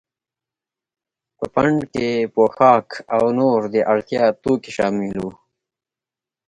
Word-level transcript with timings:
په 1.37 1.45
پنډکي 1.53 1.89
کې 2.17 2.31
پوښاک 2.33 2.87
او 3.15 3.23
نور 3.39 3.59
د 3.73 3.75
اړتیا 3.91 4.23
توکي 4.41 4.71
شامل 4.77 5.15
وو. 5.23 5.31